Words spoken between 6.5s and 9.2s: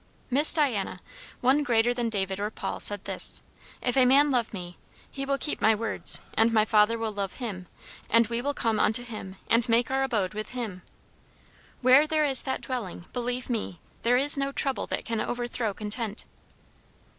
my Father will love him; and we will come unto